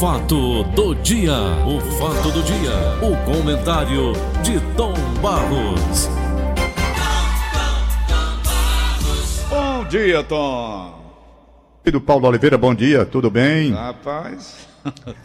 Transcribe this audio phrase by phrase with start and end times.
[0.00, 1.32] fato do dia,
[1.66, 6.08] o fato do dia, o comentário de Tom Barros.
[9.48, 10.94] Bom dia, Tom.
[11.84, 13.72] Do Paulo Oliveira, bom dia, tudo bem?
[13.72, 14.66] Rapaz,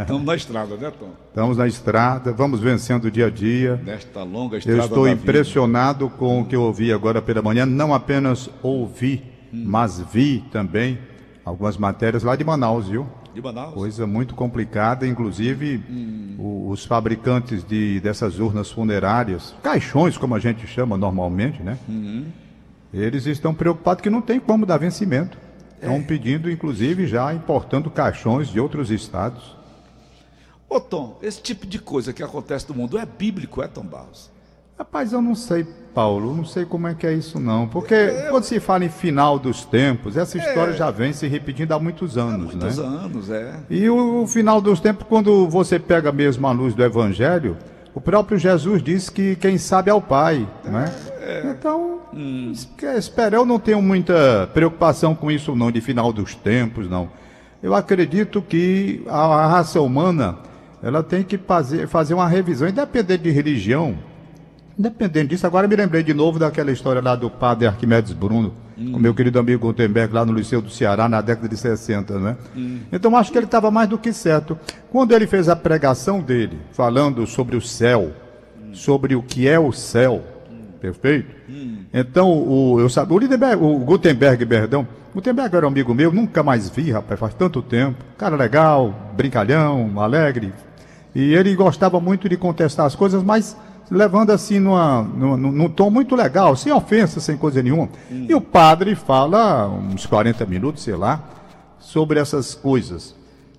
[0.00, 1.08] estamos na estrada, né, Tom?
[1.28, 3.80] Estamos na estrada, vamos vencendo o dia a dia.
[3.84, 4.78] Nesta longa estrada.
[4.80, 9.64] Eu estou impressionado com o que eu ouvi agora pela manhã, não apenas ouvi, Hum.
[9.66, 10.98] mas vi também
[11.44, 13.06] algumas matérias lá de Manaus, viu?
[13.34, 13.74] De Manaus?
[13.74, 16.68] Coisa muito complicada, inclusive Hum.
[16.70, 21.76] os fabricantes de, dessas urnas funerárias, caixões como a gente chama normalmente, né?
[21.88, 22.26] Uhum.
[22.92, 25.36] Eles estão preocupados que não tem como dar vencimento.
[25.74, 26.00] Estão É.
[26.02, 29.56] pedindo, inclusive, já importando caixões de outros estados.
[30.68, 34.30] Ô, Tom, esse tipo de coisa que acontece no mundo é bíblico, é, Tom Barros?
[34.78, 37.68] Rapaz, eu não sei, Paulo, não sei como é que é isso não.
[37.68, 37.94] Porque
[38.30, 42.18] quando se fala em final dos tempos, essa história já vem se repetindo há muitos
[42.18, 42.56] anos, É.
[42.56, 42.84] Muitos né?
[42.84, 43.54] anos, é.
[43.70, 47.56] E o, o final dos tempos, quando você pega mesmo a luz do Evangelho,
[47.94, 50.92] o próprio Jesus disse que quem sabe é o Pai, né?
[51.56, 52.00] Então,
[52.52, 52.68] es-
[52.98, 57.08] espero, eu não tenho muita preocupação com isso não, de final dos tempos, não.
[57.62, 60.36] Eu acredito que a, a raça humana,
[60.82, 63.94] ela tem que fazer, fazer uma revisão, independente de religião,
[64.78, 68.52] Independente disso, agora me lembrei de novo daquela história lá do padre Arquimedes Bruno,
[68.92, 72.36] com meu querido amigo Gutenberg, lá no Liceu do Ceará, na década de 60, né?
[72.92, 74.58] Então acho que ele estava mais do que certo.
[74.90, 78.12] Quando ele fez a pregação dele, falando sobre o céu,
[78.72, 80.22] sobre o que é o céu,
[80.80, 81.32] perfeito?
[81.92, 86.68] Então, o, eu sabe, o, o Gutenberg, perdão, Gutenberg era um amigo meu, nunca mais
[86.68, 88.04] vi, rapaz, faz tanto tempo.
[88.18, 90.52] Cara legal, brincalhão, alegre.
[91.14, 93.56] E ele gostava muito de contestar as coisas, mas
[93.90, 97.88] levando assim numa, numa- num, tom muito legal, sem ofensa, sem coisa nenhuma.
[98.28, 101.20] E o padre fala uns 40 minutos, sei lá,
[101.78, 103.14] sobre essas coisas.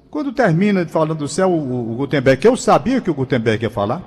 [0.10, 4.02] Quando termina falando do céu, o, o Gutenberg, eu sabia que o Gutenberg ia falar,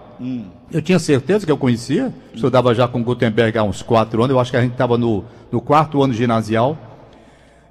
[0.73, 4.31] eu tinha certeza que eu conhecia, estudava já com o Gutenberg há uns quatro anos,
[4.35, 6.77] eu acho que a gente estava no, no quarto ano ginasial.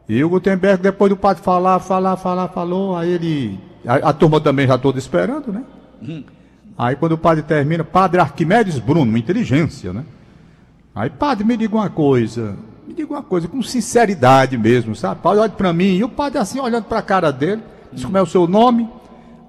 [0.07, 3.59] E o Gutenberg, depois do padre falar, falar, falar, falou, aí ele.
[3.85, 5.63] A, a turma também já toda esperando, né?
[6.77, 10.05] Aí quando o padre termina, padre Arquimedes Bruno, uma inteligência, né?
[10.93, 12.55] Aí, padre, me diga uma coisa,
[12.87, 15.21] me diga uma coisa, com sinceridade mesmo, sabe?
[15.21, 17.61] Padre, olha para mim, e o padre assim, olhando para a cara dele,
[17.91, 18.89] disse, como é o seu nome?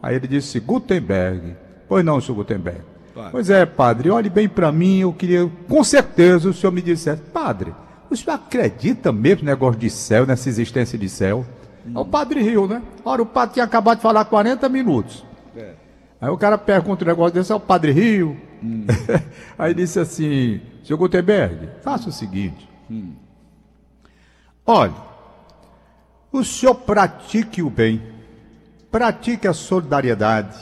[0.02, 1.56] Aí ele disse, Gutenberg.
[1.88, 2.80] Pois não, senhor Gutenberg.
[3.14, 3.30] Padre.
[3.32, 7.22] Pois é, padre, olhe bem para mim, eu queria, com certeza, o senhor me dissesse,
[7.22, 7.74] padre,
[8.10, 11.46] o senhor acredita mesmo no negócio de céu, nessa existência de céu?
[11.86, 12.82] Aí O padre riu, né?
[13.04, 15.24] Ora, o padre tinha acabado de falar 40 minutos.
[15.56, 15.72] É.
[16.20, 18.36] Aí o cara pergunta um negócio desse, é o Padre Rio.
[19.56, 22.68] Aí disse assim, seu Gutenberg, faça o seguinte.
[24.66, 24.94] Olha,
[26.32, 28.02] o senhor pratique o bem,
[28.90, 30.58] pratique a solidariedade,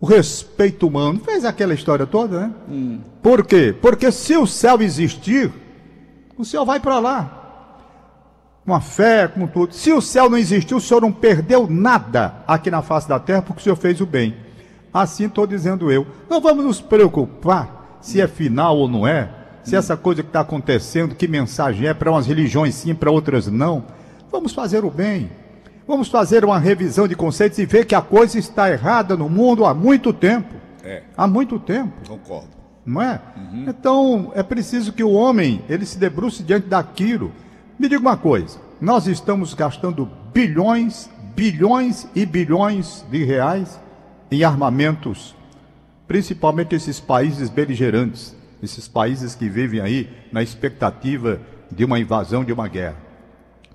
[0.00, 1.20] o respeito humano.
[1.20, 2.54] Fez aquela história toda, né?
[3.22, 3.74] Por quê?
[3.80, 5.52] Porque se o céu existir,
[6.36, 7.43] o senhor vai para lá
[8.64, 9.74] com a fé, com tudo.
[9.74, 13.42] Se o céu não existiu, o senhor não perdeu nada aqui na face da terra,
[13.42, 14.34] porque o senhor fez o bem.
[14.92, 16.06] Assim estou dizendo eu.
[16.30, 19.28] Não vamos nos preocupar se é final ou não é,
[19.62, 23.46] se essa coisa que está acontecendo, que mensagem é para umas religiões sim, para outras
[23.48, 23.84] não.
[24.30, 25.30] Vamos fazer o bem.
[25.86, 29.66] Vamos fazer uma revisão de conceitos e ver que a coisa está errada no mundo
[29.66, 30.54] há muito tempo.
[30.82, 32.48] É, Há muito tempo concordo.
[32.84, 33.18] não é?
[33.66, 37.32] Então, é preciso que o homem, ele se debruce diante daquilo.
[37.76, 43.80] Me diga uma coisa, nós estamos gastando bilhões, bilhões e bilhões de reais
[44.30, 45.34] em armamentos,
[46.06, 52.52] principalmente esses países beligerantes, esses países que vivem aí na expectativa de uma invasão, de
[52.52, 52.96] uma guerra.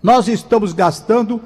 [0.01, 1.41] Nós estamos gastando,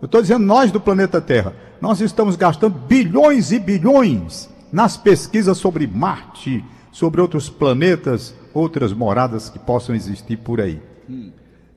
[0.00, 5.56] eu estou dizendo nós do planeta Terra, nós estamos gastando bilhões e bilhões nas pesquisas
[5.56, 10.82] sobre Marte, sobre outros planetas, outras moradas que possam existir por aí.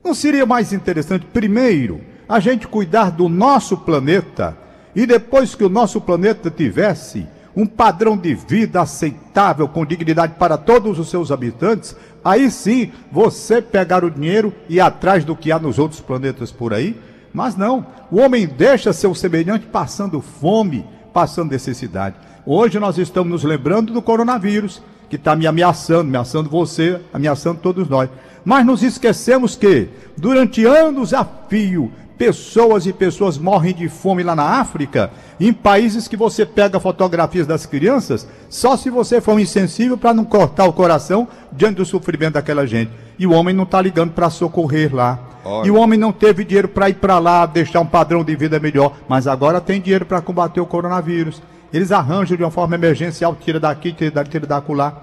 [0.06, 4.56] Não seria mais interessante, primeiro, a gente cuidar do nosso planeta
[4.94, 7.26] e depois que o nosso planeta tivesse
[7.56, 13.60] um padrão de vida aceitável, com dignidade para todos os seus habitantes, aí sim você
[13.60, 16.96] pegar o dinheiro e ir atrás do que há nos outros planetas por aí.
[17.34, 22.14] Mas não, o homem deixa seu semelhante passando fome, passando necessidade.
[22.46, 24.80] Hoje nós estamos nos lembrando do coronavírus,
[25.10, 28.08] que está me ameaçando, ameaçando você, ameaçando todos nós.
[28.46, 34.36] Mas nos esquecemos que, durante anos a fio, pessoas e pessoas morrem de fome lá
[34.36, 35.10] na África,
[35.40, 40.24] em países que você pega fotografias das crianças, só se você for insensível para não
[40.24, 42.92] cortar o coração diante do sofrimento daquela gente.
[43.18, 45.18] E o homem não está ligando para socorrer lá.
[45.44, 45.66] Olha.
[45.66, 48.60] E o homem não teve dinheiro para ir para lá, deixar um padrão de vida
[48.60, 51.42] melhor, mas agora tem dinheiro para combater o coronavírus.
[51.72, 55.02] Eles arranjam de uma forma emergencial, tira daqui, tira daqui, tira da lá.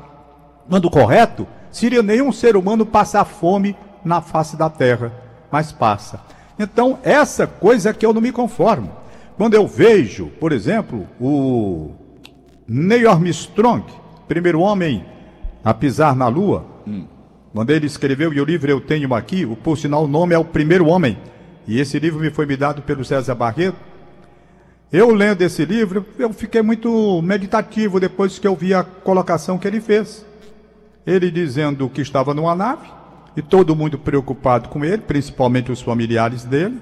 [0.69, 3.75] Quando correto, seria nenhum ser humano passar fome
[4.05, 5.11] na face da terra,
[5.51, 6.21] mas passa.
[6.57, 8.91] Então, essa coisa é que eu não me conformo.
[9.35, 11.91] Quando eu vejo, por exemplo, o
[12.67, 13.83] Neil Armstrong,
[14.27, 15.03] primeiro homem
[15.65, 17.05] a pisar na Lua, hum.
[17.51, 20.37] quando ele escreveu, e o livro eu tenho aqui, o, por sinal o nome é
[20.37, 21.17] O Primeiro Homem,
[21.67, 23.77] e esse livro me foi me dado pelo César Barreto.
[24.91, 29.67] Eu lendo esse livro, eu fiquei muito meditativo depois que eu vi a colocação que
[29.67, 30.23] ele fez.
[31.05, 32.87] Ele dizendo que estava numa nave,
[33.35, 36.79] e todo mundo preocupado com ele, principalmente os familiares dele,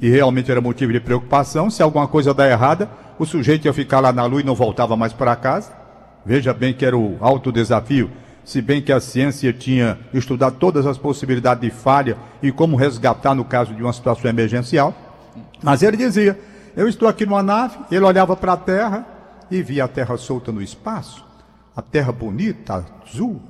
[0.00, 1.70] e realmente era motivo de preocupação.
[1.70, 4.96] Se alguma coisa dar errada, o sujeito ia ficar lá na lua e não voltava
[4.96, 5.72] mais para casa.
[6.24, 8.10] Veja bem que era o alto desafio,
[8.44, 13.34] se bem que a ciência tinha estudado todas as possibilidades de falha e como resgatar
[13.34, 14.94] no caso de uma situação emergencial.
[15.62, 16.38] Mas ele dizia:
[16.74, 19.06] Eu estou aqui numa nave, ele olhava para a Terra
[19.50, 21.23] e via a Terra solta no espaço,
[21.76, 23.40] a Terra bonita, azul,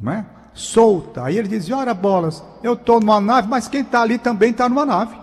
[0.00, 0.26] não é?
[0.54, 1.24] solta.
[1.24, 4.68] Aí ele dizia: Ora, bolas, eu estou numa nave, mas quem está ali também está
[4.68, 5.14] numa nave.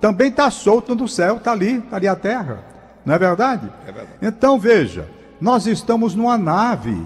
[0.00, 2.64] Também está solto no céu, está ali, está ali a terra.
[3.04, 3.70] Não é verdade?
[3.82, 4.08] é verdade?
[4.22, 5.08] Então veja,
[5.40, 6.96] nós estamos numa nave.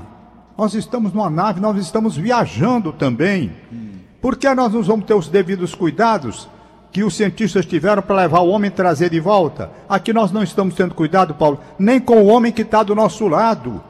[0.56, 3.52] Nós estamos numa nave, nós estamos viajando também.
[3.72, 3.92] Hum.
[4.20, 6.48] Por que nós não vamos ter os devidos cuidados
[6.92, 9.70] que os cientistas tiveram para levar o homem e trazer de volta?
[9.88, 13.26] Aqui nós não estamos tendo cuidado, Paulo, nem com o homem que está do nosso
[13.26, 13.82] lado.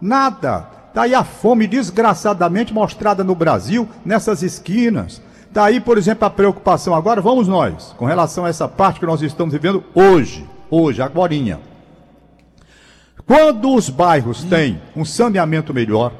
[0.00, 0.68] Nada.
[0.88, 5.22] Está aí a fome desgraçadamente mostrada no Brasil, nessas esquinas.
[5.48, 9.06] Está aí, por exemplo, a preocupação agora, vamos nós, com relação a essa parte que
[9.06, 11.60] nós estamos vivendo hoje, hoje, agorinha.
[13.26, 16.12] Quando os bairros têm um saneamento melhor,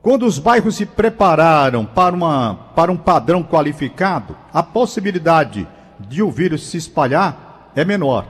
[0.00, 6.30] quando os bairros se prepararam para, uma, para um padrão qualificado, a possibilidade de o
[6.30, 8.26] vírus se espalhar é menor.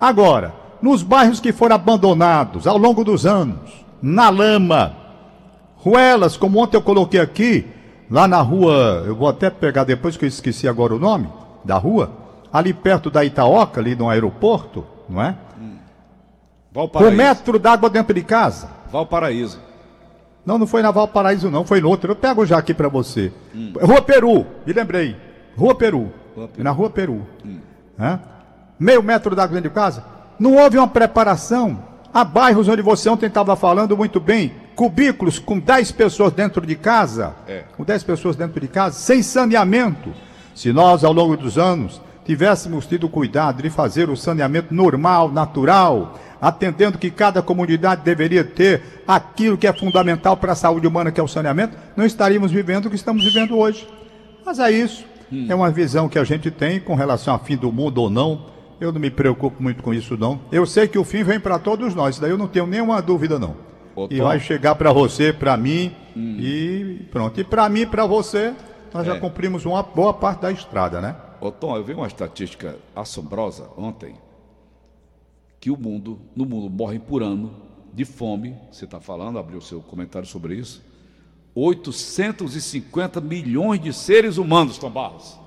[0.00, 4.96] Agora, nos bairros que foram abandonados ao longo dos anos, na lama.
[5.76, 7.66] Ruelas, como ontem eu coloquei aqui,
[8.10, 11.28] lá na rua, eu vou até pegar depois que eu esqueci agora o nome
[11.64, 12.10] da rua,
[12.52, 15.36] ali perto da Itaoca, ali no aeroporto, não é?
[15.60, 15.76] Hum.
[17.06, 18.68] Um metro d'água dentro de casa.
[18.90, 19.60] Valparaíso.
[20.44, 22.10] Não, não foi na Valparaíso, não, foi no outro.
[22.10, 23.32] Eu pego já aqui para você.
[23.54, 23.72] Hum.
[23.80, 25.16] Rua Peru, me lembrei.
[25.56, 26.12] Rua Peru.
[26.34, 26.64] Rua Peru.
[26.64, 27.26] Na Rua Peru.
[27.44, 27.60] Hum.
[27.98, 28.18] É?
[28.78, 30.04] Meio metro d'água dentro de casa.
[30.42, 35.58] Não houve uma preparação Há bairros onde você ontem estava falando muito bem, cubículos com
[35.58, 37.64] 10 pessoas dentro de casa, é.
[37.74, 40.12] com 10 pessoas dentro de casa, sem saneamento.
[40.54, 46.18] Se nós, ao longo dos anos, tivéssemos tido cuidado de fazer o saneamento normal, natural,
[46.38, 51.18] atendendo que cada comunidade deveria ter aquilo que é fundamental para a saúde humana, que
[51.18, 53.88] é o saneamento, não estaríamos vivendo o que estamos vivendo hoje.
[54.44, 55.02] Mas é isso.
[55.32, 55.46] Hum.
[55.48, 58.51] É uma visão que a gente tem com relação ao fim do mundo ou não.
[58.82, 60.40] Eu não me preocupo muito com isso, não.
[60.50, 63.38] Eu sei que o fim vem para todos nós, daí eu não tenho nenhuma dúvida,
[63.38, 63.54] não.
[63.94, 66.36] Ô, e vai chegar para você, para mim, hum.
[66.40, 67.38] e pronto.
[67.38, 68.52] E para mim, para você,
[68.92, 69.12] nós é.
[69.12, 71.14] já cumprimos uma boa parte da estrada, né?
[71.40, 74.16] Ô, Tom, eu vi uma estatística assombrosa ontem,
[75.60, 77.54] que o mundo, no mundo, morrem por ano
[77.94, 80.82] de fome, você está falando, abriu seu comentário sobre isso,
[81.54, 85.38] 850 milhões de seres humanos, Tom Barros.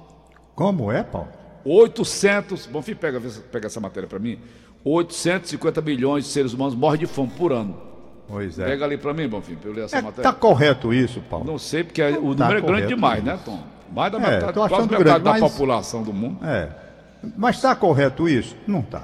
[0.56, 1.44] Como é, Paulo?
[1.66, 3.20] 800, bom, filho, pega,
[3.52, 4.40] pega essa matéria para mim.
[4.84, 7.76] 850 milhões de seres humanos morrem de fome por ano.
[8.28, 8.66] Pois é.
[8.66, 10.30] Pega ali para mim, Bonfim, para eu ler essa é, matéria.
[10.30, 11.46] Está correto isso, Paulo?
[11.46, 13.26] Não sei, porque o número tá é grande demais, isso.
[13.26, 13.60] né, Tom?
[13.92, 15.42] Mais da é, metade, quase metade grande, da mas...
[15.42, 16.46] população do mundo.
[16.46, 16.70] É.
[17.36, 18.56] Mas está correto isso?
[18.68, 19.04] Não está.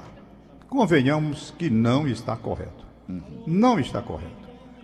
[0.68, 2.84] Convenhamos que não está correto.
[3.08, 3.42] Uhum.
[3.46, 4.30] Não está correto.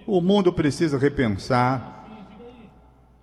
[0.06, 2.06] O mundo precisa repensar.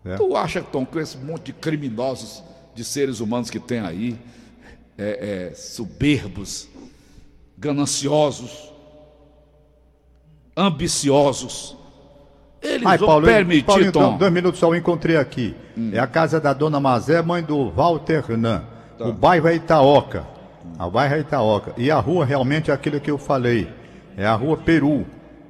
[0.03, 0.15] Né?
[0.15, 4.19] Tu acha, Tom, que esse monte de criminosos, de seres humanos que tem aí,
[4.97, 6.69] é, é, soberbos,
[7.57, 8.71] gananciosos,
[10.55, 11.75] ambiciosos.
[12.61, 13.85] Eles Ai, vão Paulo, permitir, Paulo.
[13.85, 15.55] Então, dois minutos só, eu encontrei aqui.
[15.77, 15.91] Hum.
[15.93, 18.63] É a casa da dona Mazé, mãe do Walter Renan.
[18.97, 19.05] Tá.
[19.05, 20.25] O bairro é Itaoca.
[20.79, 21.73] O bairro é Itaoca.
[21.77, 23.67] E a rua realmente é aquilo que eu falei.
[24.17, 25.05] É a rua Peru.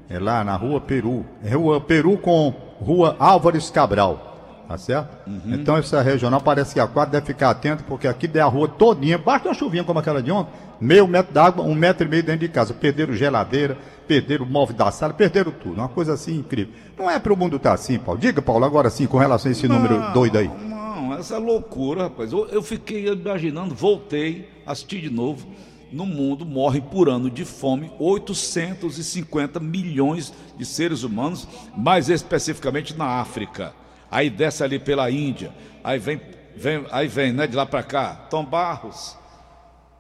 [0.09, 1.25] É lá na rua Peru.
[1.43, 4.34] É rua Peru com rua Álvares Cabral.
[4.67, 5.15] Tá certo?
[5.27, 5.53] Uhum.
[5.53, 8.67] Então essa regional parece que a quadra deve ficar atento, porque aqui der a rua
[8.67, 12.23] todinha, basta uma chuvinha como aquela de ontem, meio metro d'água, um metro e meio
[12.23, 12.73] dentro de casa.
[12.73, 15.75] Perderam geladeira, perderam o móvel da sala, perderam tudo.
[15.75, 16.73] Uma coisa assim incrível.
[16.97, 18.19] Não é para o mundo estar tá assim, Paulo.
[18.19, 20.49] Diga, Paulo, agora sim, com relação a esse não, número doido aí.
[20.67, 22.31] Não, essa loucura, rapaz.
[22.31, 25.47] Eu, eu fiquei imaginando, voltei, assisti de novo.
[25.91, 33.05] No mundo morrem por ano de fome 850 milhões de seres humanos, mais especificamente na
[33.05, 33.71] África
[34.09, 36.19] aí desce ali pela Índia, aí vem
[36.55, 38.15] vem, aí vem, né, de lá para cá.
[38.29, 39.17] Tom Barros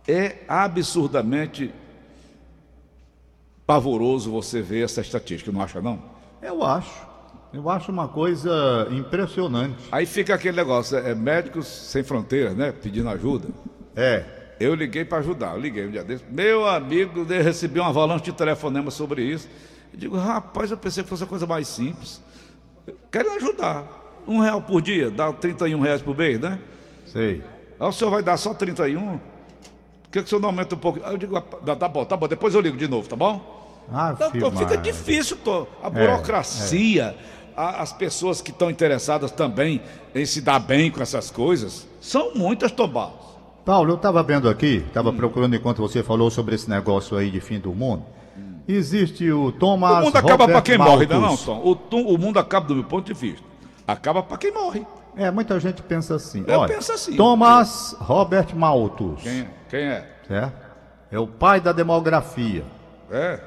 [0.07, 1.73] é absurdamente
[3.65, 6.01] pavoroso você ver essa estatística, não acha não?
[6.41, 7.05] Eu acho.
[7.51, 9.77] Eu acho uma coisa impressionante.
[9.91, 13.49] Aí fica aquele negócio, é médicos sem fronteiras, né, pedindo ajuda.
[13.95, 14.23] É.
[14.59, 16.23] Eu liguei para ajudar, eu liguei um dia desse.
[16.29, 19.49] Meu amigo, eu recebi uma avalanche de telefonema sobre isso.
[19.91, 22.21] Eu digo, rapaz, eu pensei que fosse a coisa mais simples.
[23.11, 24.03] Quero ajudar.
[24.27, 26.59] Um real por dia, dá 31 reais por mês, né?
[27.05, 27.43] Sei.
[27.79, 29.17] Aí o senhor vai dar só 31?
[29.17, 29.19] Por
[30.11, 30.99] que, que o senhor não aumenta um pouco?
[31.03, 31.41] Aí eu digo, ah,
[31.75, 33.53] tá bom, tá bom, depois eu ligo de novo, tá bom?
[33.93, 35.67] Ah, Então, fica difícil, tô.
[35.83, 37.15] a burocracia,
[37.55, 39.79] a- as pessoas que estão interessadas também
[40.15, 43.11] em se dar bem com essas coisas, são muitas, Tomás.
[43.63, 47.39] Paulo, eu estava vendo aqui, estava procurando enquanto você falou sobre esse negócio aí de
[47.41, 48.03] fim do mundo.
[48.67, 51.37] Existe o Thomas o mundo acaba para quem morre, não, é não.
[51.37, 51.77] Tom.
[51.91, 53.45] O, o mundo acaba do meu ponto de vista.
[53.87, 54.85] Acaba para quem morre.
[55.15, 56.43] É, muita gente pensa assim.
[56.47, 57.15] Eu Olha, penso assim.
[57.15, 60.09] Thomas Robert Malthus, Quem, quem é?
[60.27, 60.65] certo?
[61.11, 62.65] É o pai da demografia.
[63.11, 63.39] É.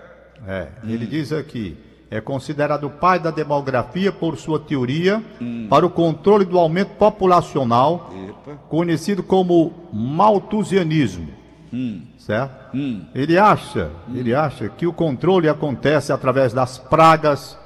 [0.47, 1.77] É, ele diz aqui,
[2.11, 5.23] é considerado o pai da demografia por sua teoria
[5.69, 8.57] para o controle do aumento populacional, Epa.
[8.69, 11.29] conhecido como malthusianismo.
[12.19, 12.77] Certo?
[13.15, 17.59] Ele acha, ele acha que o controle acontece através das pragas,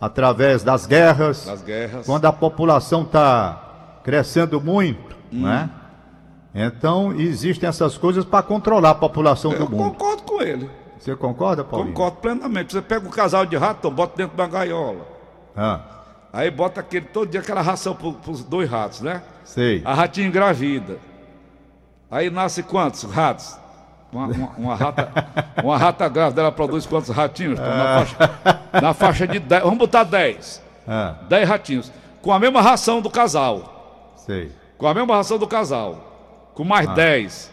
[0.00, 2.06] através das guerras, Das guerras.
[2.06, 5.70] quando a população está crescendo muito, né?
[6.54, 9.90] Então existem essas coisas para controlar a população Eu do mundo.
[9.92, 10.70] concordo com ele.
[10.98, 11.92] Você concorda, Paulinho?
[11.92, 12.72] Concordo plenamente.
[12.72, 15.06] Você pega um casal de rato, bota dentro de uma gaiola.
[15.56, 15.80] Ah,
[16.32, 19.22] Aí bota aquele, todo dia aquela ração para os dois ratos, né?
[19.44, 19.82] sei.
[19.84, 20.98] A ratinha engravida.
[22.14, 23.58] Aí nasce quantos ratos?
[24.12, 25.08] Uma, uma- uma rata,
[25.64, 27.58] uma rata grávida, ela produz quantos ratinhos?
[27.58, 27.64] Tom?
[27.66, 28.16] Na, faixa,
[28.80, 29.62] na faixa de 10.
[29.64, 30.62] Vamos botar 10.
[30.86, 31.92] Ah, 10 ratinhos.
[32.22, 34.12] Com a mesma ração do casal.
[34.16, 34.52] sei.
[34.78, 36.50] Com a mesma ração do casal.
[36.54, 37.50] Com mais 10.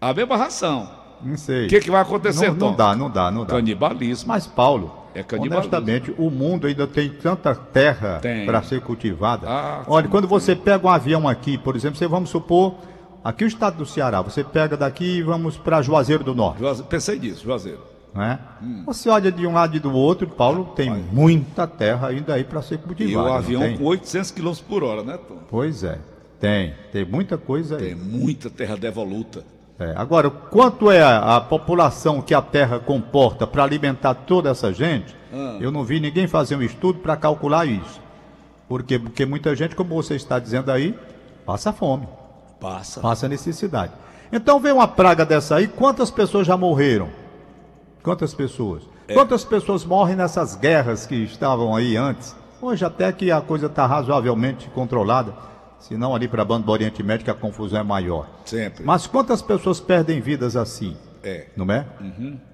[0.00, 0.88] A mesma ração.
[1.20, 1.66] Não sei.
[1.66, 2.76] O que, que vai acontecer, não, não Tom?
[2.76, 3.54] dá, não dá, não dá.
[3.56, 4.28] Canibalismo.
[4.28, 5.58] Mas, Paulo, É canibalismo.
[5.58, 9.46] honestamente, o mundo ainda tem tanta terra para ser cultivada.
[9.46, 12.74] Ah, Olha, quando você pega um avião aqui, por exemplo, você vamos supor,
[13.28, 16.82] aqui o estado do Ceará, você pega daqui e vamos para Juazeiro do Norte, Juaze-
[16.84, 17.80] Pensei nisso, Juazeiro.
[18.14, 18.38] né?
[18.62, 18.82] Hum.
[18.86, 22.62] Você olha de um lado e do outro, Paulo, tem muita terra ainda aí para
[22.62, 23.26] ser E cultivada.
[23.26, 23.76] o não avião tem?
[23.76, 25.38] com 800 km por hora, né, Tom?
[25.50, 25.98] Pois é,
[26.40, 27.86] tem, tem muita coisa aí.
[27.86, 29.44] Tem muita terra devoluta.
[29.80, 34.72] É, agora, quanto é a, a população que a Terra comporta para alimentar toda essa
[34.72, 35.56] gente, Ah.
[35.60, 38.00] eu não vi ninguém fazer um estudo para calcular isso.
[38.68, 38.98] Por quê?
[38.98, 40.98] Porque muita gente, como você está dizendo aí,
[41.46, 42.08] passa fome,
[42.60, 43.00] Passa.
[43.00, 43.92] passa necessidade.
[44.32, 47.08] Então vem uma praga dessa aí, quantas pessoas já morreram?
[48.02, 48.82] Quantas pessoas?
[49.06, 49.14] É.
[49.14, 52.36] Quantas pessoas morrem nessas guerras que estavam aí antes?
[52.60, 55.32] Hoje até que a coisa está razoavelmente controlada,
[55.78, 58.28] senão ali para a banda do Oriente Médio a confusão é maior.
[58.44, 58.84] Sempre.
[58.84, 60.96] Mas quantas pessoas perdem vidas assim?
[61.22, 61.46] É.
[61.56, 61.86] Não é?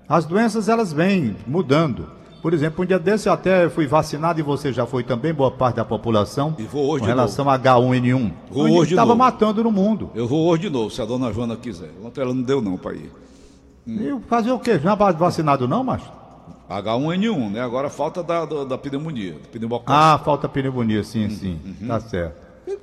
[0.08, 2.08] As doenças elas vêm mudando.
[2.44, 5.50] Por exemplo, um dia desse eu até fui vacinado e você já foi também, boa
[5.50, 6.54] parte da população.
[6.58, 8.32] E vou hoje Com de relação a H1N1.
[8.50, 9.18] Vou hoje de estava novo.
[9.18, 10.10] matando no mundo.
[10.14, 11.88] Eu vou hoje de novo, se a dona Joana quiser.
[12.04, 13.10] Ontem ela não deu não para ir.
[13.86, 14.78] E fazer o quê?
[14.78, 16.12] Já vacinado não, macho?
[16.68, 17.62] H1N1, né?
[17.62, 19.94] Agora falta da, da, da pneumonia, da pneumococcus.
[19.96, 21.58] Ah, falta pneumonia, sim, sim.
[21.86, 22.36] Tá certo.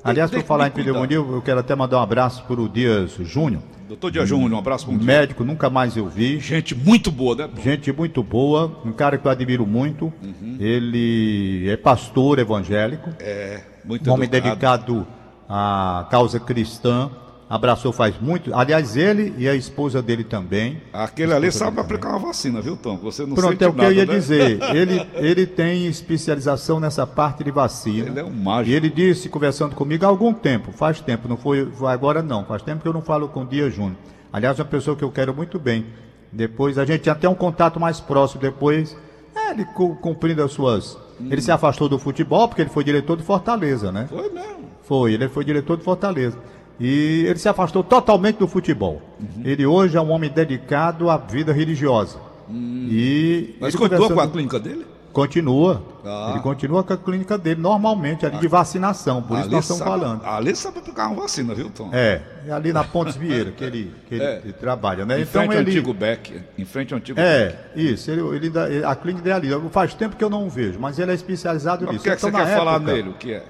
[0.04, 2.68] Aliás, tem por que falar em pneumonia, eu quero até mandar um abraço para o
[2.68, 3.62] Dias Júnior.
[3.92, 6.40] Doutor Dia Júnior, um abraço para Médico, nunca mais eu vi.
[6.40, 7.50] Gente muito boa, né?
[7.62, 10.06] Gente muito boa, um cara que eu admiro muito.
[10.24, 10.56] Uhum.
[10.62, 14.48] Ele é pastor evangélico, É, muito um homem educado.
[14.96, 15.08] dedicado
[15.50, 17.12] à causa cristã.
[17.54, 18.56] Abraçou faz muito.
[18.56, 20.82] Aliás, ele e a esposa dele também.
[20.94, 21.98] Aquele ali sabe dele também.
[21.98, 22.96] aplicar uma vacina, viu, Tom?
[23.00, 24.14] Você não Pronto, é o que nada, eu ia né?
[24.16, 24.60] dizer.
[24.74, 28.08] Ele, ele tem especialização nessa parte de vacina.
[28.08, 28.70] Ele é um mágico.
[28.72, 32.62] E ele disse, conversando comigo há algum tempo, faz tempo, não foi, agora não, faz
[32.62, 33.98] tempo que eu não falo com o Dia Júnior.
[34.32, 35.86] Aliás, é uma pessoa que eu quero muito bem.
[36.32, 38.96] Depois, a gente tinha até um contato mais próximo depois.
[39.36, 40.98] é, ele cu- cumprindo as suas.
[41.20, 44.08] Ele se afastou do futebol porque ele foi diretor de Fortaleza, né?
[44.10, 44.70] Foi mesmo.
[44.84, 46.38] Foi, ele foi diretor de Fortaleza.
[46.84, 49.02] E ele se afastou totalmente do futebol.
[49.20, 49.44] Uhum.
[49.46, 52.18] Ele hoje é um homem dedicado à vida religiosa.
[52.50, 53.58] E Hum.
[53.62, 54.86] Mas continua com a clínica dele?
[55.14, 55.84] Continua.
[56.06, 56.30] Ah.
[56.32, 59.84] Ele continua com a clínica dele normalmente, ali de vacinação, por isso Ali nós estamos
[59.84, 60.26] sabe- falando.
[60.26, 61.90] Ali sabe aplicar uma vacina, viu, Tom?
[61.94, 64.42] É, é ali na Pontes Vieira que ele, que ele, É.
[64.44, 65.20] ele trabalha, né?
[65.20, 65.70] Em Então frente ao ele.
[65.72, 66.42] antigo Beck.
[66.58, 67.28] Em frente ao antigo Beck.
[67.28, 68.52] É, isso, ele, ele
[68.86, 69.70] a clínica dele é ali.
[69.70, 72.04] Faz tempo que eu não o vejo, mas ele é especializado Mas nisso.
[72.04, 73.10] por que, é que Então, você quer falar época- nele?
[73.10, 73.44] O que é?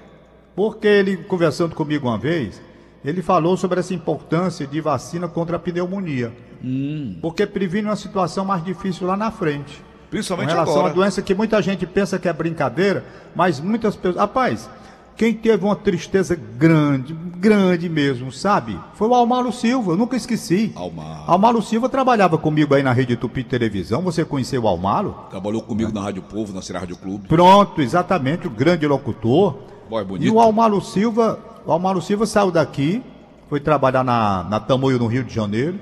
[0.56, 2.60] Porque ele, conversando comigo uma vez,
[3.04, 6.32] ele falou sobre essa importância de vacina contra a pneumonia.
[6.64, 7.16] Hum.
[7.20, 9.76] Porque previne uma situação mais difícil lá na frente.
[9.76, 10.92] Com Principalmente relação agora.
[10.92, 13.04] à doença que muita gente pensa que é brincadeira,
[13.34, 14.16] mas muitas pessoas.
[14.16, 14.68] Rapaz,
[15.16, 18.78] quem teve uma tristeza grande, grande mesmo, sabe?
[18.94, 20.72] Foi o Almaro Silva, eu nunca esqueci.
[20.74, 21.24] Almaro.
[21.26, 25.16] Almaro Silva trabalhava comigo aí na Rede Tupi Televisão, você conheceu o Almaro?
[25.30, 27.28] Trabalhou comigo na Rádio Povo, na Rádio Clube.
[27.28, 29.58] Pronto, exatamente, o grande locutor.
[29.88, 30.26] Boy, bonito.
[30.26, 33.02] E o Almaro Silva, o Almaro Silva saiu daqui,
[33.48, 35.78] foi trabalhar na, na Tamoio, no Rio de Janeiro,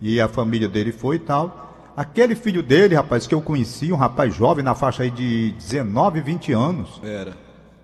[0.00, 1.92] e a família dele foi e tal.
[1.96, 6.20] Aquele filho dele, rapaz, que eu conheci, um rapaz jovem, na faixa aí de 19,
[6.20, 7.36] 20 anos, Era.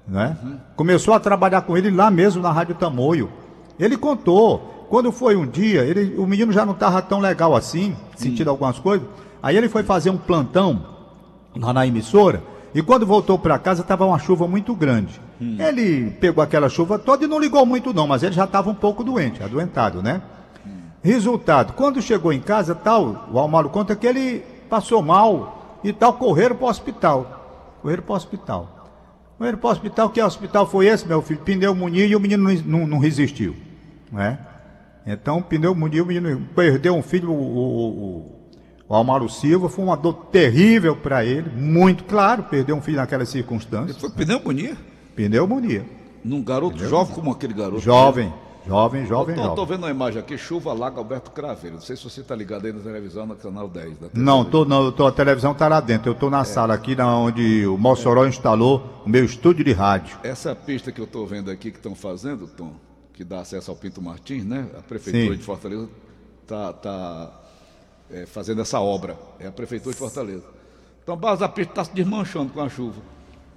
[0.06, 0.36] né?
[0.76, 3.30] Começou a trabalhar com ele lá mesmo na Rádio Tamoio.
[3.78, 7.96] Ele contou, quando foi um dia, ele, o menino já não estava tão legal assim,
[8.16, 9.06] sentindo algumas coisas.
[9.42, 10.86] Aí ele foi fazer um plantão
[11.56, 15.20] lá na emissora e quando voltou para casa estava uma chuva muito grande.
[15.40, 18.74] Ele pegou aquela chuva toda e não ligou muito não, mas ele já estava um
[18.74, 20.20] pouco doente, adoentado, né?
[21.02, 26.14] Resultado, quando chegou em casa, tal, o Almaro conta que ele passou mal e tal,
[26.14, 27.76] correram para o hospital.
[27.82, 28.88] Correram para o hospital.
[29.38, 31.40] Correram para o hospital, que hospital foi esse, meu filho?
[31.40, 33.54] Pneumonia e o menino não, não, não resistiu.
[34.10, 34.38] Né?
[35.06, 38.43] Então, pneumonia, o menino perdeu um filho, o, o, o,
[38.88, 43.28] o Almaro Silva, foi uma dor terrível para ele, muito claro, perdeu um filho naquelas
[43.28, 43.98] circunstâncias.
[43.98, 44.76] Foi pneumonia?
[45.16, 45.86] Pneumonia.
[46.24, 47.80] Num garoto jovem como aquele garoto.
[47.80, 48.32] Jovem,
[48.66, 49.66] jovem, jovem, Tô, tô jovem.
[49.66, 51.76] vendo uma imagem aqui, chuva Lago Alberto Craveiro.
[51.76, 53.98] Não sei se você está ligado aí na televisão, no canal 10.
[53.98, 56.10] Da Não, tô, não, tô, a televisão tá lá dentro.
[56.10, 60.18] Eu tô na sala aqui, na onde o Mossoró instalou o meu estúdio de rádio.
[60.22, 62.72] Essa pista que eu estou vendo aqui que estão fazendo, Tom,
[63.12, 64.66] que dá acesso ao Pinto Martins, né?
[64.78, 65.38] A Prefeitura Sim.
[65.38, 65.88] de Fortaleza
[66.42, 67.32] está tá,
[68.14, 69.16] é, fazendo essa obra.
[69.40, 70.44] É a Prefeitura de Fortaleza.
[71.02, 73.02] Então pista está se desmanchando com a chuva.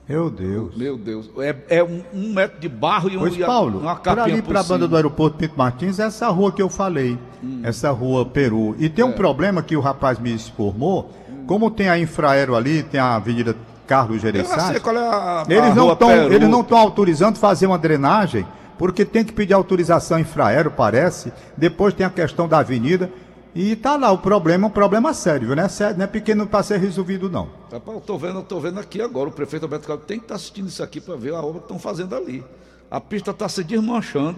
[0.10, 0.76] Meu Deus.
[0.76, 1.30] Meu Deus.
[1.38, 4.42] É, é um, um metro de barro e, um, Pois, Paulo, uma por capinha ali
[4.42, 7.20] por para a banda do aeroporto Pinto Martins, é essa rua que eu falei,
[7.62, 8.76] essa rua Peru.
[8.80, 11.12] E tem um problema que o rapaz me informou,
[11.46, 15.98] como tem a Infraero ali, tem a Avenida Carlos Gereissati, é eles não
[16.32, 18.46] eles não estão autorizando fazer uma drenagem,
[18.78, 21.34] porque tem que pedir autorização Infraero, parece.
[21.56, 23.12] Depois tem a questão da avenida.
[23.60, 25.56] E tá lá o problema, um problema sério, viu?
[25.56, 27.50] não é, sério, não é pequeno para ser resolvido, não.
[27.72, 29.29] Rapaz, eu tô vendo, eu tô vendo aqui agora.
[29.29, 31.66] O prefeito Alberto Carlos tem que estar assistindo isso aqui para ver a obra que
[31.66, 32.44] estão fazendo ali.
[32.92, 34.38] A pista está se desmanchando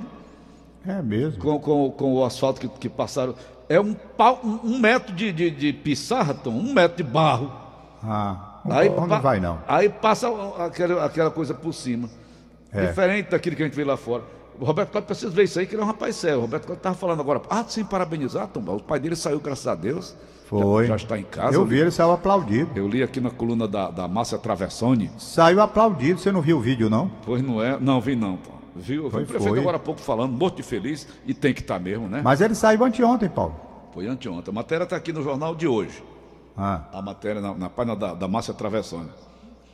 [0.88, 1.42] É mesmo.
[1.42, 3.36] com, com, com o asfalto que, que passaram.
[3.68, 7.52] É um, pau, um, um metro de, de, de pissarra, Tom, um metro de barro.
[8.02, 9.60] Ah, Aí, não pa- vai não.
[9.68, 10.28] Aí passa
[10.66, 12.10] aquela, aquela coisa por cima.
[12.72, 12.86] É.
[12.88, 14.24] Diferente daquilo que a gente vê lá fora.
[14.60, 16.40] O Roberto Cláudio precisa ver isso aí, que ele é um rapaz sério.
[16.40, 17.42] O Roberto Cláudio estava falando agora.
[17.50, 18.60] Ah, sem parabenizar, Tom.
[18.76, 20.16] O pai dele saiu, graças a Deus.
[20.48, 20.84] Foi.
[20.88, 21.56] Já, já está em casa.
[21.56, 22.72] Eu vi, ele saiu aplaudido.
[22.76, 25.12] Eu li aqui na coluna da, da Márcia Travessone.
[25.18, 27.10] Saiu aplaudido, você não viu o vídeo, não?
[27.26, 27.80] Pois não é?
[27.80, 28.52] Não, vi não, Tom.
[28.76, 29.04] Viu?
[29.06, 29.60] Vi Foi, o prefeito foi.
[29.60, 32.22] agora há pouco falando, morto de feliz, e tem que estar mesmo, né?
[32.24, 33.56] Mas ele saiu anteontem, Paulo.
[33.94, 34.52] Foi anteontem.
[34.52, 36.04] A matéria está aqui no jornal de hoje.
[36.58, 39.10] Ah, A matéria na, na página da, da Márcia Travessone.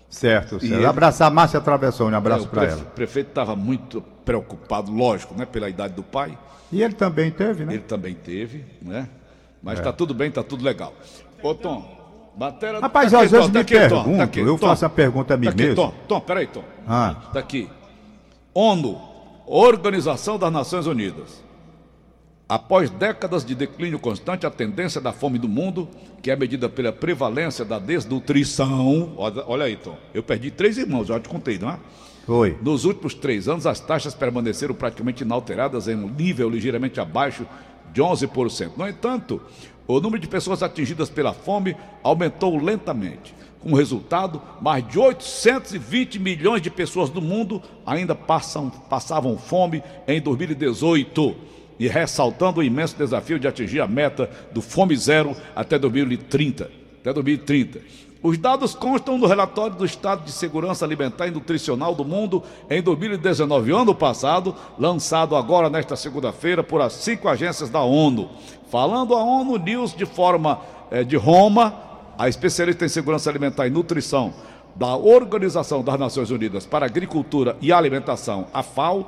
[0.09, 0.65] Certo, certo.
[0.73, 2.81] ele- Abraçar a Márcia Travessão, um abraço É, o para ela.
[2.95, 5.45] prefeito estava muito preocupado, lógico, né?
[5.45, 6.37] Pela idade do pai.
[6.71, 7.73] E ele também teve, né?
[7.73, 9.07] Ele também teve, né?
[9.11, 9.25] É.
[9.61, 10.93] Mas está tudo bem, está tudo legal.
[11.41, 12.79] Ô, Tom, matéria...
[12.79, 14.67] Rapaz, tá às vezes Tom, me tá pergunto, tá aqui, eu Tom.
[14.67, 15.75] faço a pergunta a mim Tá mesmo.
[15.75, 16.63] Tom, Tom, peraí, Tom.
[16.87, 17.69] Ah, Está aqui.
[18.53, 18.99] ONU,
[19.47, 21.43] Organização das Nações Unidas.
[22.47, 25.89] Após décadas de declínio constante, a tendência da fome do mundo,
[26.21, 29.13] que é medida pela prevalência da desnutrição.
[29.17, 29.97] Olha, aí, Tom.
[30.13, 31.79] Eu perdi três irmãos, já te contei, não é?
[32.25, 32.57] foi.
[32.61, 37.47] Nos últimos três anos, as taxas permaneceram praticamente inalteradas em um nível ligeiramente abaixo
[37.91, 38.71] de 11%.
[38.77, 39.41] No entanto,
[39.87, 43.33] o número de pessoas atingidas pela fome aumentou lentamente.
[43.59, 50.21] Como resultado, mais de 820 milhões de pessoas do mundo ainda passam, passavam fome em
[50.21, 51.35] 2018.
[51.79, 56.71] E ressaltando o imenso desafio de atingir a meta do Fome Zero até 2030.
[57.01, 57.81] Até 2030.
[58.25, 62.81] Os dados constam no relatório do Estado de Segurança Alimentar e Nutricional do Mundo em
[62.81, 68.31] 2019, ano passado, lançado agora nesta segunda-feira por as cinco agências da ONU.
[68.71, 70.59] Falando a ONU News de forma
[70.89, 71.79] eh, de Roma,
[72.17, 74.33] a especialista em segurança alimentar e nutrição
[74.75, 79.05] da Organização das Nações Unidas para Agricultura e Alimentação, a FAO,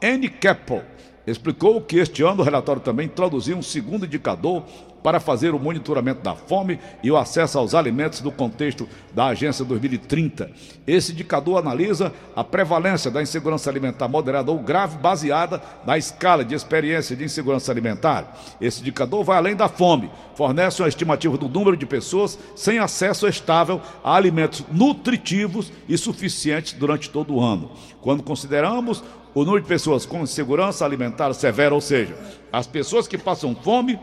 [0.00, 0.84] Anne Keppel,
[1.26, 4.64] explicou que este ano o relatório também introduziu um segundo indicador
[5.02, 9.64] para fazer o monitoramento da fome e o acesso aos alimentos no contexto da Agência
[9.64, 10.50] 2030.
[10.86, 16.54] Esse indicador analisa a prevalência da insegurança alimentar moderada ou grave baseada na escala de
[16.54, 18.38] experiência de insegurança alimentar.
[18.60, 23.26] Esse indicador vai além da fome, fornece uma estimativa do número de pessoas sem acesso
[23.26, 27.70] estável a alimentos nutritivos e suficientes durante todo o ano.
[28.00, 29.02] Quando consideramos
[29.34, 32.16] o número de pessoas com insegurança alimentar severa, ou seja,
[32.52, 33.98] as pessoas que passam fome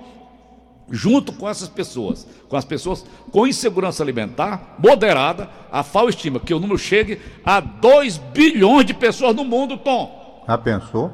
[0.90, 6.54] junto com essas pessoas, com as pessoas com insegurança alimentar moderada, a FAO estima que
[6.54, 10.44] o número chegue a 2 bilhões de pessoas no mundo, Tom.
[10.48, 11.14] Já pensou?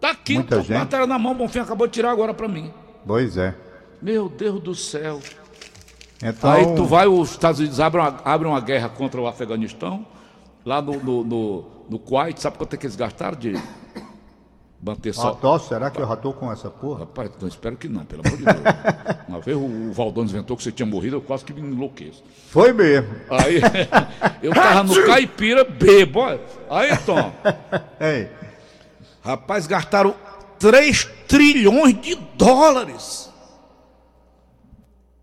[0.00, 0.78] Tá aqui, Muita tô com gente.
[0.78, 2.72] matéria na mão, Bonfim acabou de tirar agora para mim.
[3.06, 3.54] Pois é.
[4.00, 5.20] Meu Deus do céu.
[6.22, 10.06] Então, Aí tu vai, os Estados Unidos abrem uma, abrem uma guerra contra o Afeganistão,
[10.64, 13.54] lá no, no, no, no Kuwait, sabe quanto é que eles gastaram de
[14.82, 15.58] manter Ah, só.
[15.58, 17.00] será que eu já tô com essa porra?
[17.00, 18.56] Rapaz, espero que não, pelo amor de Deus.
[19.28, 22.22] Uma vez o, o Valdones inventou que você tinha morrido, eu quase que me enlouqueço.
[22.50, 23.08] Foi mesmo.
[23.30, 23.60] Aí
[24.42, 26.20] eu tava no caipira bebo.
[26.70, 27.32] Aí, Tom,
[28.00, 28.28] Ei,
[29.22, 30.14] rapaz, gastaram
[30.58, 33.28] 3 trilhões de dólares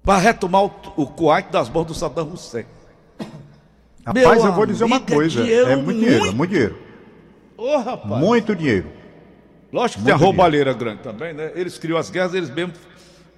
[0.04, 2.66] para retomar o, o Kuwait das mãos do Saddam Hussein.
[4.06, 5.40] rapaz, Meu eu vou dizer uma é coisa.
[5.42, 6.78] É muito dinheiro, é muito- muito dinheiro.
[7.58, 8.22] Ô, rapaz.
[8.22, 8.86] Muito dinheiro.
[9.72, 11.52] Lógico que tem a roubalheira grande também, né?
[11.56, 12.78] Eles criam as guerras, eles mesmos,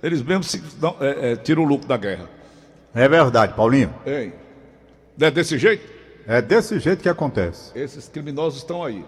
[0.03, 2.29] eles mesmos se dão- é, é, tiram o lucro da guerra.
[2.93, 3.93] É verdade, Paulinho.
[5.17, 5.87] Não é desse jeito?
[6.27, 7.71] É desse jeito que acontece.
[7.77, 9.03] Esses criminosos estão aí.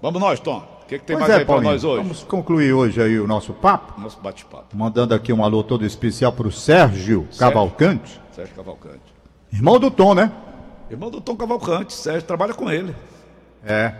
[0.00, 0.58] Vamos nós, Tom.
[0.82, 1.72] O que, que tem Pois mais é, aí Paulinho.
[1.72, 2.02] nós hoje?
[2.02, 4.00] Vamos concluir hoje aí o nosso papo.
[4.00, 4.76] Nosso bate-papo.
[4.76, 8.20] Mandando aqui um alô todo especial pro Sérgio Cavalcante.
[8.34, 9.00] Sérgio Cavalcante.
[9.52, 10.32] Irmão do Tom, né?
[10.90, 11.92] Irmão do Tom Cavalcante.
[11.92, 12.94] Sérgio trabalha com ele.
[13.64, 13.92] É.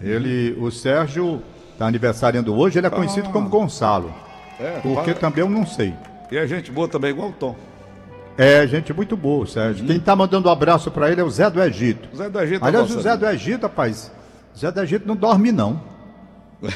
[0.00, 1.42] Ele, o Sérgio
[1.78, 4.12] tá aniversariando hoje, ele é conhecido como Gonçalo.
[4.60, 5.94] É, Porque fala- também eu não sei.
[6.30, 7.56] E é gente boa também, igual o Tom.
[8.36, 9.86] É, gente muito boa, Sérgio.
[9.86, 12.08] Quem tá mandando um abraço pra ele é o Zé do Egito.
[12.16, 14.10] Zé da Gente Aliás, o Zé do Egito, rapaz,
[14.58, 15.80] Zé do Egito não dorme, não.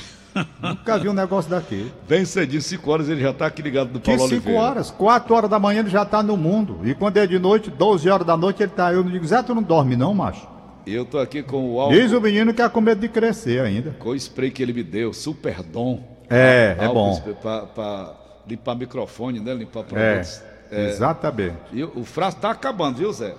[0.62, 1.92] Nunca vi um negócio daquele.
[2.08, 4.61] Bem cedinho, 5 horas, ele já tá aqui ligado do Que Paulo 5 Oliveira.
[4.61, 6.80] horas, 4 horas da manhã ele já tá no mundo.
[6.84, 8.92] E quando é de noite, 12 horas da noite, ele tá.
[8.92, 10.46] Eu não digo, Zé, tu não dorme, não, macho.
[10.88, 13.09] E eu tô aqui com o álcool, Diz o menino que é com medo de
[13.11, 13.90] crescer ainda.
[13.98, 16.03] com o spray que ele me deu, Super Dom.
[16.31, 17.14] É, é Álcool bom.
[17.14, 19.53] spray Pra, pra limpar microfone, né?
[19.53, 20.42] Limpar É, produtos.
[20.70, 21.57] exatamente.
[21.72, 23.35] E o, frasco tá acabando, viu, Zé?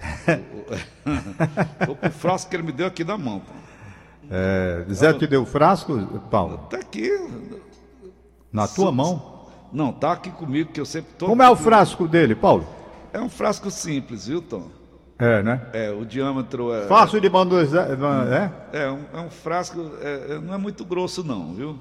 [1.86, 3.40] Tô com o frasco que ele me deu aqui na mão.
[4.28, 5.96] É, Zé te deu o frasco,
[6.30, 6.58] Paulo?
[6.68, 7.08] Tá aqui.
[8.52, 9.46] Na tua mão?
[9.72, 11.26] Não, tá aqui comigo, que eu sempre tô.
[11.26, 12.66] Como é o frasco dele, Paulo?
[13.12, 14.68] É um frasco simples, viu, Tom?
[15.18, 15.60] É, né?
[15.72, 16.86] É, o diâmetro é.
[16.86, 18.50] Fácil de manusear, é?
[18.84, 21.76] É, um, é um frasco, é, é- não é muito grosso, não, viu?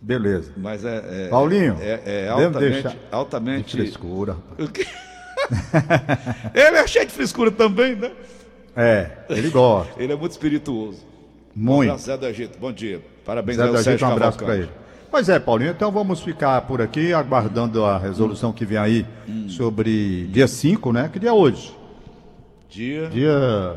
[0.00, 0.52] Beleza.
[0.56, 1.02] Mas é.
[1.26, 2.58] é Paulinho, É, é altamente.
[2.72, 4.36] deixar de altamente frescura,
[6.54, 8.10] ele é cheio de frescura também, né?
[8.76, 9.92] É, ele gosta.
[10.00, 11.04] Ele é muito espirituoso.
[11.56, 11.88] Um Muito.
[11.90, 12.58] abraço, Zé do Egito.
[12.60, 13.02] Bom dia.
[13.24, 14.70] Parabéns Zé ao Sérgio um abraço para ele.
[15.10, 19.48] Pois é, Paulinho, então vamos ficar por aqui aguardando a resolução que vem aí Hum.
[19.48, 21.10] sobre dia 5, né?
[21.12, 21.74] Que dia é hoje?
[22.68, 23.76] Dia, Dia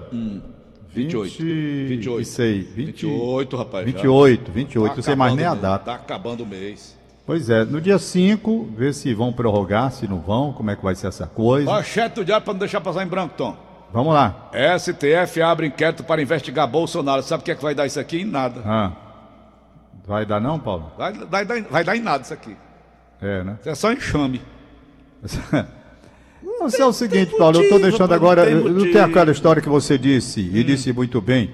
[0.94, 1.32] 28.
[1.32, 2.18] 20 28.
[2.18, 3.86] 26, 20 28, rapaz.
[3.86, 3.92] já.
[3.94, 5.86] 28, 28, Tá não sei mais nem a data.
[5.86, 6.98] Tá acabando o mês.
[7.26, 10.84] Pois é, no dia 5, ver se vão prorrogar, se não vão, como é que
[10.84, 11.70] vai ser essa coisa.
[11.72, 13.56] Manchete do diário para não deixar passar em branco, Tom.
[13.94, 14.50] Vamos lá.
[14.80, 17.22] STF abre inquérito para investigar Bolsonaro.
[17.24, 18.22] Sabe o que é que vai dar isso aqui?
[18.22, 18.62] Em nada.
[18.66, 18.92] Ah.
[20.06, 20.92] Vai dar não, Paulo?
[20.98, 22.56] Vai, vai dar- vai dar em nada isso aqui.
[23.22, 23.58] É, né?
[23.62, 24.42] Isso é só enxame.
[26.44, 28.50] Não, é o seguinte, Paulo, eu motivo, estou deixando agora.
[28.50, 31.52] não tem Não tem aquela história que você disse, e disse muito bem,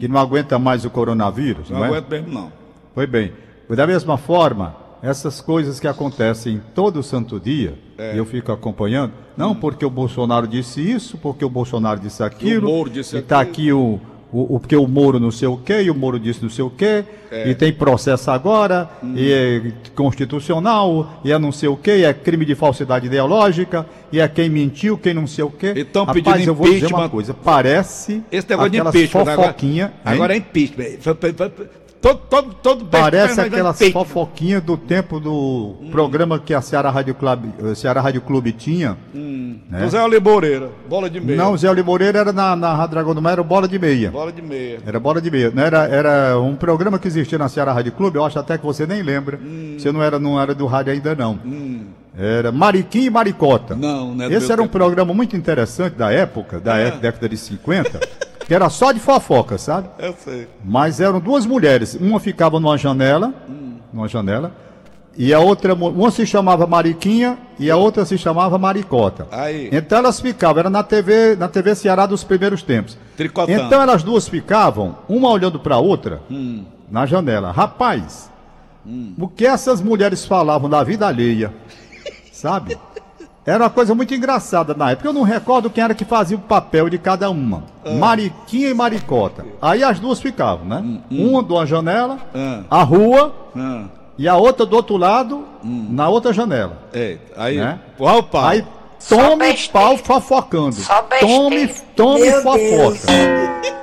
[0.00, 1.88] que não aguenta mais o coronavírus, Não não, é?
[1.88, 2.52] aguento mesmo, não.
[2.94, 3.32] Foi bem.
[3.70, 8.14] Da mesma forma, essas coisas que acontecem todo santo dia, É.
[8.14, 12.88] e eu fico acompanhando, não porque o Bolsonaro disse isso, porque o Bolsonaro disse aquilo,
[12.88, 13.52] disse e tá aquilo.
[13.52, 14.00] aqui o,
[14.34, 16.64] o, o- porque o Moro não sei o quê, e o Moro disse não sei
[16.64, 17.48] o quê, É.
[17.48, 19.14] e tem processo agora, Hum.
[19.16, 23.86] e é constitucional, e é não sei o quê, e é crime de falsidade ideológica,
[24.12, 25.72] e é quem mentiu, quem não sei o quê.
[25.76, 29.20] E tão Rapaz, pedindo eu vou dizer uma coisa, parece Esse negócio de impeachment.
[29.32, 29.90] Agora, hein?
[30.04, 30.98] agora é impeachment.
[32.04, 37.14] Todo, todo, todo Parece vai aquelas fofoquinhas do tempo do programa que a Ceará Rádio
[37.14, 38.94] Clube, eh, Ceará Rádio Clube tinha.
[39.14, 39.80] né?
[39.80, 41.38] José Oliboreira, bola de meia.
[41.38, 44.10] Não, o Zé Oliveira era na, na Rádio Dragão do Mar, era Bola de Meia.
[44.10, 44.80] Bola de meia.
[44.86, 45.50] Era Bola de Meia.
[45.56, 48.86] Era, era um programa que existia na Ceará Rádio Clube, eu acho até que você
[48.86, 49.40] nem lembra.
[49.42, 49.76] Hum.
[49.78, 51.38] Você não era, não era do rádio ainda não.
[52.18, 53.74] Era Mariquinha e Maricota.
[53.74, 54.76] Não, é do Esse era um tempo.
[54.76, 56.88] programa muito interessante da época, da É.
[56.88, 57.98] é- década de 50,
[58.46, 59.88] que era só de fofoca, sabe?
[59.98, 60.48] Eu sei.
[60.64, 61.94] Mas eram duas mulheres.
[61.94, 63.32] Uma ficava numa janela,
[63.92, 64.52] numa janela,
[65.16, 69.28] e a outra, uma se chamava Mariquinha e a outra se chamava Maricota.
[69.30, 69.68] Aí.
[69.72, 72.98] Então elas ficavam, era na TV, na TV Ceará dos primeiros tempos.
[73.16, 73.60] Tricotando.
[73.60, 76.20] Então elas duas ficavam, uma olhando para a outra,
[76.90, 77.52] na janela.
[77.52, 78.30] Rapaz,
[79.18, 81.52] o que essas mulheres falavam da vida alheia,
[82.32, 82.76] sabe?
[83.46, 85.08] Era uma coisa muito engraçada na época.
[85.08, 87.64] Eu não recordo quem era que fazia o papel de cada uma.
[87.98, 89.44] Mariquinha e Maricota.
[89.60, 90.82] Aí as duas ficavam, né?
[91.10, 92.62] Uma de uma janela, Ah.
[92.70, 93.84] a rua, Ah,
[94.16, 96.78] e a outra do outro lado, na outra janela.
[96.92, 97.78] É, aí, Né?
[97.98, 98.44] pau, pau.
[98.46, 98.64] Aí
[99.08, 100.76] tome pau fofocando.
[101.20, 103.12] Tome, tome Meu fofoca.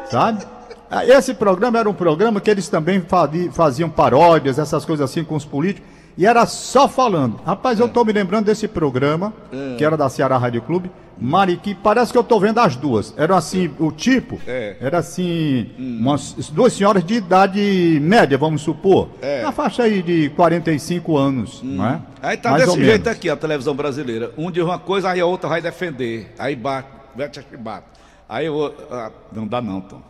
[0.10, 0.44] Sabe?
[0.90, 5.24] Ah, Esse programa era um programa que eles também fazi- faziam paródias, essas coisas assim
[5.24, 5.88] com os políticos.
[6.22, 7.40] E era só falando.
[7.44, 9.34] Rapaz, eu tô me lembrando desse programa,
[9.76, 10.92] que era da Ceará Rádio Clube.
[11.20, 13.12] Mariqui, parece que eu tô vendo as duas.
[13.18, 14.78] Era assim, o tipo, É.
[14.80, 19.10] era assim, umas duas senhoras de idade média, vamos supor.
[19.20, 19.42] É.
[19.42, 22.00] Na faixa aí de 45 anos, não é?
[22.22, 23.08] Aí tá Mais desse jeito menos.
[23.08, 24.32] aqui a televisão brasileira.
[24.38, 26.36] Um diz uma coisa, aí a outra vai defender.
[26.38, 27.86] Aí bate, bate, bate, bate.
[28.30, 30.04] Aí eu ah, não dá não, Tom.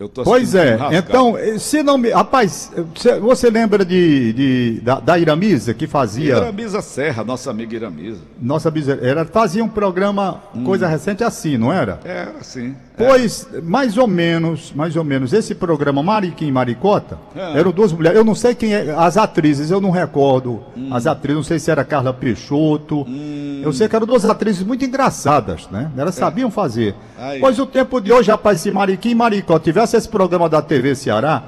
[0.00, 0.94] Eu tô Pois é, rasgado.
[0.94, 2.08] então, se não me.
[2.08, 2.72] Rapaz,
[3.20, 6.36] você- lembra de, de- da, da Iramisa que fazia.
[6.38, 8.20] Iramisa Serra, nossa amiga Iramisa.
[8.40, 12.00] Nossa era fazia um programa, coisa recente assim, não era?
[12.02, 12.74] Era assim.
[12.96, 17.58] Pois, mais ou menos, mais ou menos, esse programa Mariquim e Maricota, É.
[17.58, 20.60] eram duas mulheres, eu não sei quem é, as atrizes, eu não recordo
[20.90, 23.06] as atrizes, não sei se era Carla Peixoto,
[23.62, 25.90] eu sei que eram duas atrizes muito engraçadas, né?
[25.96, 26.94] Elas sabiam fazer.
[27.18, 27.40] Aí.
[27.40, 30.94] Pois o tempo de hoje, rapaz, se Mariquim e Maricota tivesse esse programa da TV
[30.94, 31.42] Ceará,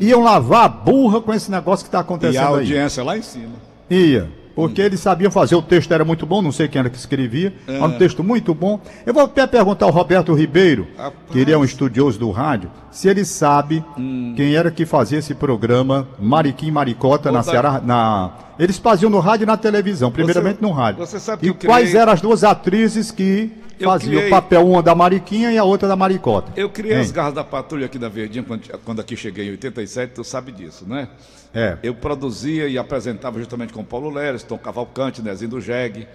[0.00, 2.54] iam lavar a burra com esse negócio que está E acontecendo a aí.
[2.54, 3.54] audiência lá em cima.
[3.90, 4.28] Ia.
[4.54, 7.52] Porque eles sabiam fazer, o texto era muito bom, não sei quem era que escrevia,
[7.68, 7.78] É.
[7.78, 8.80] mas um texto muito bom.
[9.06, 11.14] Eu vou até perguntar ao Roberto Ribeiro, Rapaz.
[11.30, 14.34] que ele é um estudioso do rádio, se ele sabe Hum.
[14.36, 17.80] quem era que fazia esse programa Mariquim Maricota na Ceará.
[17.80, 18.32] Na...
[18.58, 21.06] Eles faziam no rádio e na televisão, primeiramente no rádio.
[21.06, 24.66] você sabe que e quais eram as duas atrizes que Eu faziam criei- o papel,
[24.66, 26.52] uma da Mariquinha e a outra da Maricota?
[26.56, 27.00] Eu criei Hein?
[27.00, 30.52] as garras da patrulha aqui da Verdinha quando, quando aqui cheguei em 87, tu sabe
[30.52, 31.08] disso, né?
[31.54, 31.78] É.
[31.82, 36.06] Eu produzia e apresentava justamente com Paulo Leres, Tom Cavalcante, Nezinho do Jeg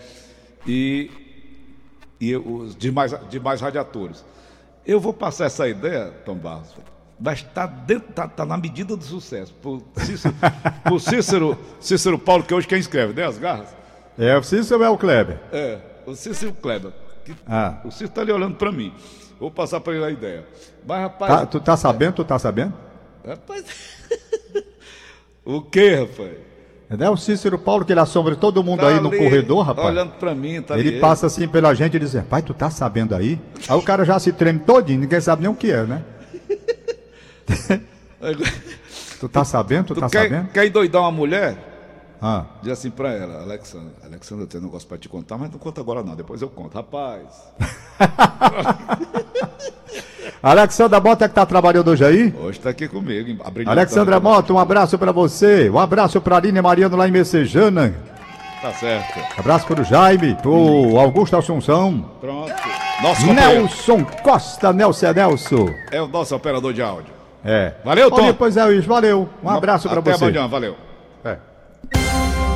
[0.67, 1.10] e,
[2.19, 4.23] e os demais, demais radiatores.
[4.86, 6.67] Eu vou passar essa ideia, Tom Barros,
[7.19, 7.67] mas está
[8.13, 9.54] tá, tá na medida do sucesso.
[9.62, 10.36] Por Cícero,
[10.88, 13.26] por Cícero, Cícero Paulo, que hoje quem escreve, né?
[13.26, 13.76] As garras?
[14.19, 15.39] É, o Cícero é o Kleber.
[15.52, 16.91] É, o Cícero Kleber.
[17.25, 17.79] Que- Ah.
[17.86, 18.93] O Cícero está ali olhando para mim.
[19.39, 20.45] Vou passar para ele a ideia.
[20.88, 21.31] Mas, rapaz.
[21.33, 22.13] Tá, tu tá sabendo?
[22.15, 22.73] Tu tá sabendo?
[23.27, 23.65] Rapaz.
[25.45, 26.31] o que, rapaz?
[26.99, 29.88] É o Cícero Paulo, que ele assombra todo mundo aí no ali, corredor, rapaz.
[29.88, 32.69] Olhando pra mim, tá ele ali passa assim pela gente e diz, pai, tu tá
[32.69, 33.39] sabendo aí?
[33.67, 36.03] Aí o cara já se treme todinho, ninguém sabe nem o que é, né?
[39.19, 39.88] Tu tá sabendo?
[39.88, 40.47] Tu, Tu tá quer, sabendo?
[40.51, 41.72] quer endoidar uma mulher?
[42.25, 45.51] Ah, Diz assim pra ela, Alexandra, Alexandra, eu tenho um negócio pra te contar, mas
[45.51, 46.73] não conta agora não, depois eu conto.
[46.73, 47.19] Rapaz,
[50.41, 52.33] Alexandra Mota que tá trabalhando hoje aí?
[52.41, 53.41] hoje tá aqui comigo.
[53.65, 55.69] Alexandra Mota, um abraço pra você.
[55.69, 57.93] Um abraço pra Aline Mariano lá em Messejana.
[58.62, 59.19] Tá certo.
[59.39, 62.09] Abraço pro Jaime, pro Augusto Assunção.
[62.21, 62.53] Pronto.
[63.01, 65.69] Nosso Nelson Costa, Nelson Nelson.
[65.91, 67.13] é o nosso operador de áudio.
[67.43, 67.73] É.
[67.83, 68.23] Valeu, Tom.
[68.23, 69.27] Olha, Pois é, Luiz, valeu.
[69.43, 70.23] Um abraço pra Até você.
[70.25, 70.75] amanhã, valeu.
[71.25, 71.38] É.